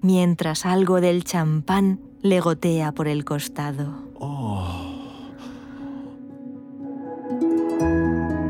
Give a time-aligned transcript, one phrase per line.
[0.00, 4.08] mientras algo del champán le gotea por el costado.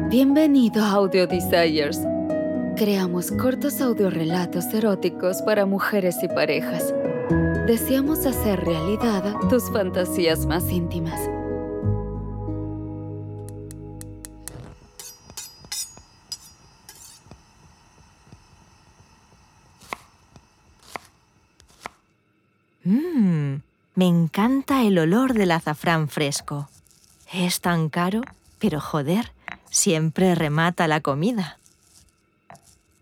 [0.08, 2.00] Bienvenido a Audio Desires.
[2.76, 6.94] Creamos cortos audiorelatos eróticos para mujeres y parejas.
[7.66, 11.20] Deseamos hacer realidad tus fantasías más íntimas.
[23.98, 26.68] Me encanta el olor del azafrán fresco.
[27.32, 28.20] Es tan caro,
[28.60, 29.32] pero joder,
[29.70, 31.58] siempre remata la comida.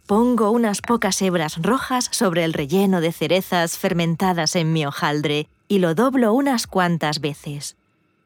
[0.07, 5.81] Pongo unas pocas hebras rojas sobre el relleno de cerezas fermentadas en mi hojaldre y
[5.81, 7.77] lo doblo unas cuantas veces.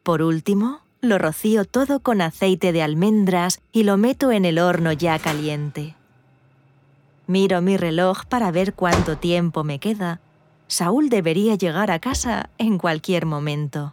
[0.05, 4.93] Por último, lo rocío todo con aceite de almendras y lo meto en el horno
[4.93, 5.96] ya caliente.
[7.27, 10.21] Miro mi reloj para ver cuánto tiempo me queda.
[10.70, 13.93] Saúl debería llegar a casa en cualquier momento.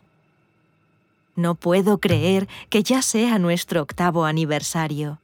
[1.35, 5.17] No puedo creer que ya sea nuestro octavo aniversario.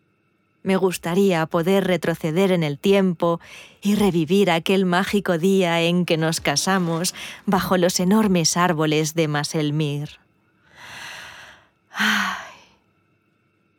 [0.64, 3.40] Me gustaría poder retroceder en el tiempo
[3.84, 7.14] y revivir aquel mágico día en que nos casamos
[7.46, 10.10] bajo los enormes árboles de Maselmir.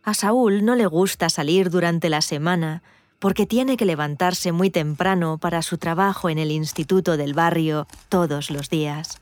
[0.04, 2.84] A Saúl no le gusta salir durante la semana
[3.24, 8.50] porque tiene que levantarse muy temprano para su trabajo en el instituto del barrio todos
[8.50, 9.18] los días.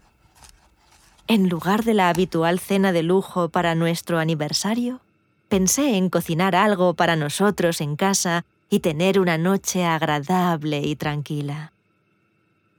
[1.28, 4.98] En lugar de la habitual cena de lujo para nuestro aniversario,
[5.48, 11.70] pensé en cocinar algo para nosotros en casa y tener una noche agradable y tranquila.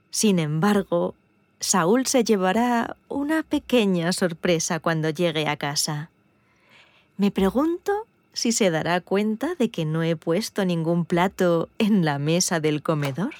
[0.09, 1.15] Sin embargo,
[1.61, 6.09] Saúl se llevará una pequeña sorpresa cuando llegue a casa.
[7.15, 12.19] Me pregunto si se dará cuenta de que no he puesto ningún plato en la
[12.19, 13.33] mesa del comedor.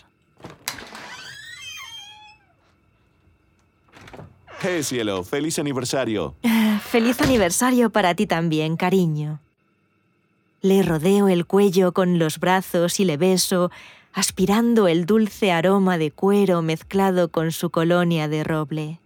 [4.62, 5.24] ¡Hey, cielo!
[5.24, 6.36] ¡Feliz aniversario!
[6.90, 9.40] Feliz aniversario para ti también, cariño.
[10.62, 13.72] Le rodeo el cuello con los brazos y le beso,
[14.14, 19.00] aspirando el dulce aroma de cuero mezclado con su colonia de roble.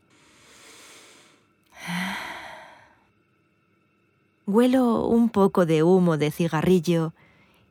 [4.47, 7.11] Huelo un poco de humo de cigarrillo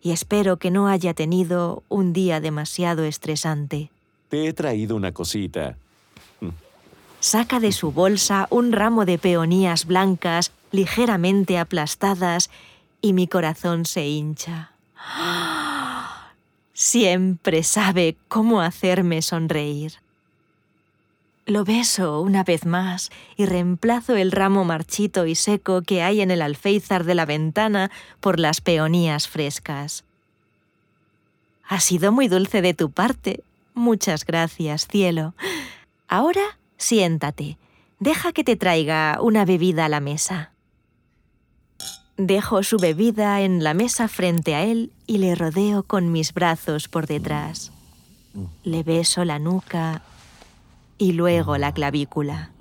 [0.03, 3.91] y espero que no haya tenido un día demasiado estresante.
[4.29, 5.79] Te he traído una cosita.
[7.19, 12.51] Saca de su bolsa un ramo de peonías blancas ligeramente aplastadas
[13.01, 14.73] y mi corazón se hincha.
[16.75, 19.95] Siempre sabe cómo hacerme sonreír.
[21.47, 26.33] Lo beso una vez más y reemplazo el ramo marchito y seco que hay en
[26.33, 30.03] el alféizar de la ventana por las peonías frescas.
[31.69, 33.45] Ha sido muy dulce de tu parte.
[33.75, 35.35] Muchas gracias, cielo.
[36.09, 37.59] Ahora siéntate.
[38.01, 40.51] Deja que te traiga una bebida a la mesa.
[42.17, 46.89] Dejo su bebida en la mesa frente a él y le rodeo con mis brazos
[46.89, 47.71] por detrás.
[48.65, 50.03] Le beso la nuca
[50.99, 52.53] y luego la clavícula.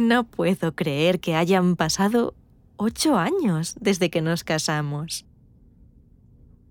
[0.00, 2.34] No puedo creer que hayan pasado
[2.76, 5.26] ocho años desde que nos casamos.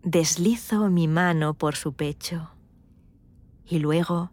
[0.04, 2.50] Deslizo mi mano por su pecho
[3.70, 4.32] y luego,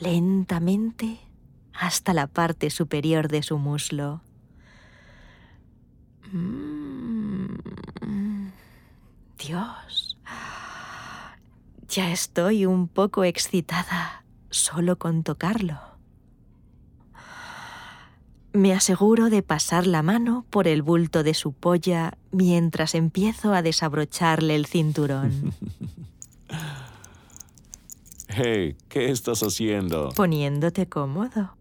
[0.00, 1.18] lentamente,
[1.72, 4.22] hasta la parte superior de su muslo.
[9.46, 10.18] Dios.
[11.88, 15.78] Ya estoy un poco excitada solo con tocarlo.
[18.52, 23.62] Me aseguro de pasar la mano por el bulto de su polla mientras empiezo a
[23.62, 25.54] desabrocharle el cinturón.
[28.34, 30.08] Hey, ¿qué estás haciendo?
[30.16, 31.54] Poniéndote cómodo.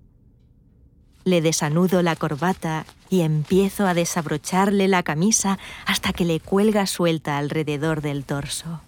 [1.24, 7.38] Le desanudo la corbata y empiezo a desabrocharle la camisa hasta que le cuelga suelta
[7.38, 8.82] alrededor del torso.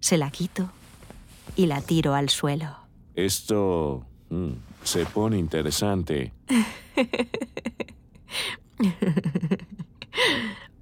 [0.00, 0.70] Se la quito
[1.54, 2.76] y la tiro al suelo.
[3.14, 4.52] Esto mm,
[4.82, 6.32] se pone interesante.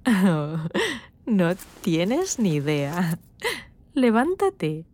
[0.05, 0.57] Oh,
[1.25, 3.19] no tienes ni idea.
[3.93, 4.85] Levántate.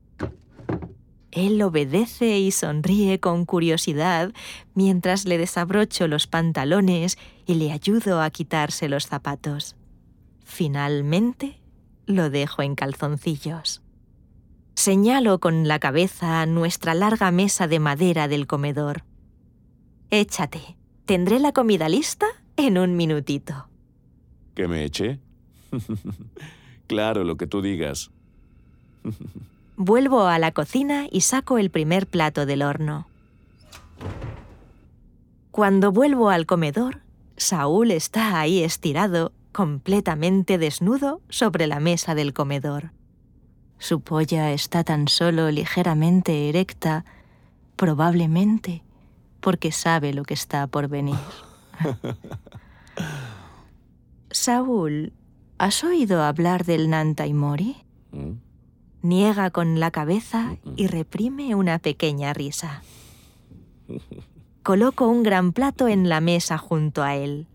[1.31, 4.33] Él obedece y sonríe con curiosidad
[4.74, 9.75] mientras le desabrocho los pantalones y le ayudo a quitarse los zapatos.
[10.44, 11.59] Finalmente,
[12.06, 13.81] lo dejo en calzoncillos.
[14.75, 19.03] Señalo con la cabeza nuestra larga mesa de madera del comedor.
[20.09, 23.68] Échate, tendré la comida lista en un minutito.
[24.56, 25.19] ¿Que me eche?
[26.88, 28.12] claro, lo que tú digas.
[29.77, 33.07] Vuelvo a la cocina y saco el primer plato del horno.
[35.51, 37.01] Cuando vuelvo al comedor,
[37.38, 42.91] Saúl está ahí estirado, completamente desnudo, sobre la mesa del comedor.
[43.77, 47.06] Su polla está tan solo ligeramente erecta,
[47.75, 48.81] probablemente
[49.39, 51.15] porque sabe lo que está por venir.
[54.31, 55.13] Saúl,
[55.59, 57.77] ¿has oído hablar del Nantaimori?
[58.12, 58.47] ¿Mm?
[59.02, 62.82] Niega con la cabeza y reprime una pequeña risa.
[64.64, 67.48] Coloco un gran plato en la mesa junto a él.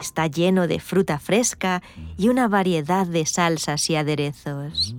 [0.00, 1.82] Está lleno de fruta fresca
[2.16, 4.94] y una variedad de salsas y aderezos.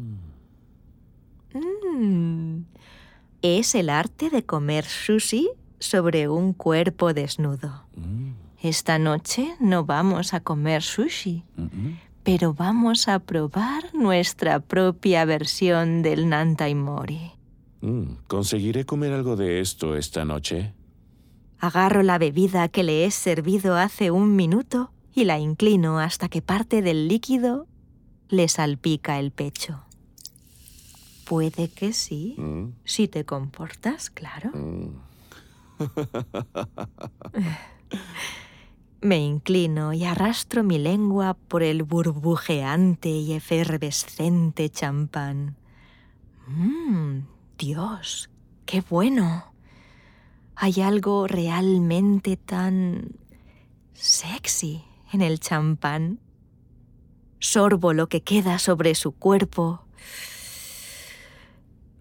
[1.53, 2.61] Mm.
[3.41, 5.49] Es el arte de comer sushi
[5.79, 7.85] sobre un cuerpo desnudo.
[7.95, 8.31] Mm.
[8.61, 11.43] Esta noche no vamos a comer sushi.
[12.27, 17.31] Pero vamos a probar nuestra propia versión del Nantaimori.
[17.79, 20.73] Mm, ¿Conseguiré comer algo de esto esta noche?
[21.57, 26.41] Agarro la bebida que le he servido hace un minuto y la inclino hasta que
[26.41, 27.65] parte del líquido
[28.27, 29.85] le salpica el pecho.
[31.23, 34.51] Puede que sí, Mm, si te comportas, claro.
[34.53, 34.89] mm.
[39.01, 45.55] Me inclino y arrastro mi lengua por el burbujeante y efervescente champán.
[46.47, 47.21] ¡Mmm!
[47.57, 48.29] Dios,
[48.65, 49.53] qué bueno.
[50.55, 53.11] Hay algo realmente tan
[53.93, 54.83] sexy
[55.13, 56.19] en el champán.
[57.39, 59.83] Sorbo lo que queda sobre su cuerpo,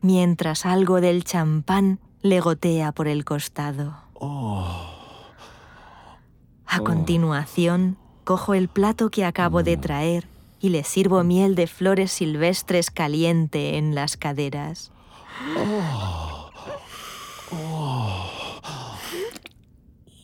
[0.00, 3.96] mientras algo del champán le gotea por el costado.
[4.14, 4.95] Oh,
[6.86, 10.28] continuación, cojo el plato que acabo de traer
[10.60, 14.92] y le sirvo miel de flores silvestres caliente en las caderas.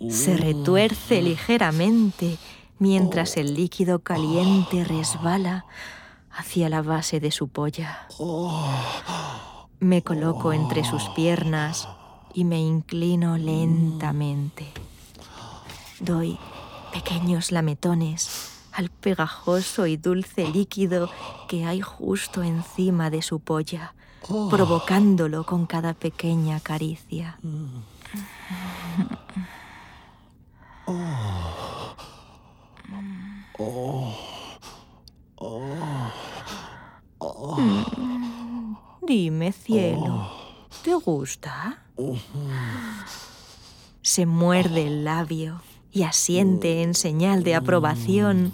[0.08, 2.38] Se retuerce ligeramente
[2.78, 5.64] mientras el líquido caliente resbala
[6.30, 8.06] hacia la base de su polla.
[9.80, 11.88] Me coloco entre sus piernas
[12.34, 14.66] y me inclino lentamente.
[16.00, 16.36] Doy
[16.92, 21.10] pequeños lametones al pegajoso y dulce líquido
[21.48, 23.94] que hay justo encima de su polla,
[24.50, 27.38] provocándolo con cada pequeña caricia.
[27.42, 27.82] Mm,
[39.02, 40.30] Dime, cielo,
[40.82, 41.82] ¿te gusta?
[44.02, 45.60] Se muerde el labio
[45.92, 48.52] y asiente en señal de aprobación,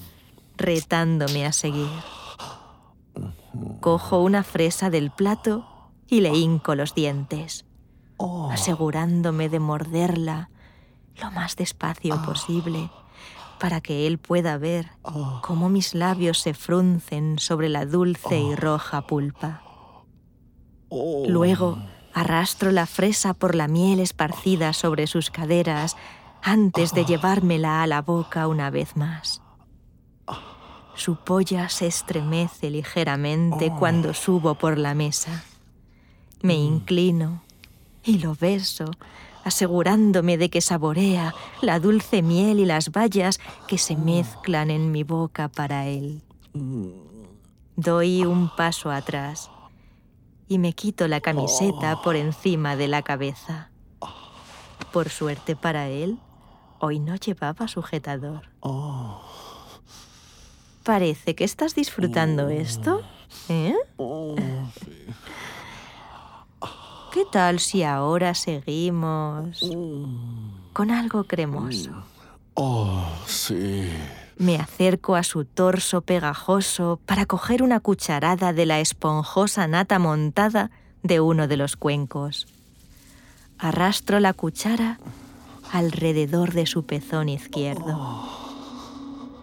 [0.57, 1.89] retándome a seguir.
[3.81, 5.67] Cojo una fresa del plato
[6.09, 7.65] y le hinco los dientes,
[8.51, 10.51] asegurándome de morderla
[11.21, 12.91] lo más despacio posible
[13.59, 14.91] para que él pueda ver
[15.43, 19.63] cómo mis labios se fruncen sobre la dulce y roja pulpa.
[20.91, 21.79] Luego
[22.15, 25.97] arrastro la fresa por la miel esparcida sobre sus caderas
[26.43, 29.43] antes de llevármela a la boca una vez más.
[30.95, 35.45] Su polla se estremece ligeramente cuando subo por la mesa.
[36.43, 37.43] Me inclino
[38.03, 38.91] y lo beso,
[39.45, 45.05] asegurándome de que saborea la dulce miel y las bayas que se mezclan en mi
[45.05, 46.23] boca para él.
[47.77, 49.51] Doy un paso atrás
[50.49, 53.71] y me quito la camiseta por encima de la cabeza.
[54.93, 56.19] Por suerte para él,
[56.81, 58.49] hoy no llevaba sujetador.
[60.85, 63.03] Parece que estás disfrutando esto,
[63.49, 63.75] ¿eh?
[67.13, 69.61] ¿Qué tal si ahora seguimos
[70.73, 71.91] con algo cremoso?
[72.55, 73.91] Oh, sí.
[74.37, 80.71] Me acerco a su torso pegajoso para coger una cucharada de la esponjosa nata montada
[81.03, 82.47] de uno de los cuencos.
[83.59, 84.99] Arrastro la cuchara
[85.73, 88.23] alrededor de su pezón izquierdo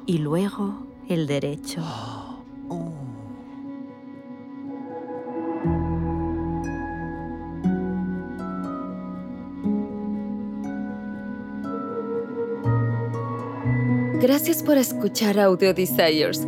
[0.06, 1.84] y luego el derecho.
[14.22, 16.48] Gracias por escuchar Audio Desires.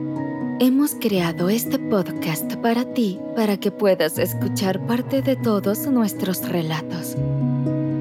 [0.60, 7.15] Hemos creado este podcast para ti para que puedas escuchar parte de todos nuestros relatos.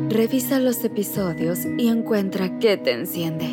[0.09, 3.49] Revisa los episodios y encuentra qué te enciende.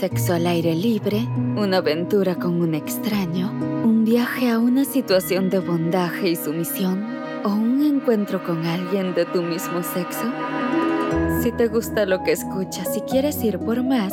[0.00, 3.52] sexo al aire libre, una aventura con un extraño,
[3.84, 7.06] un viaje a una situación de bondaje y sumisión
[7.44, 10.24] o un encuentro con alguien de tu mismo sexo?
[11.40, 14.12] Si te gusta lo que escuchas y quieres ir por más,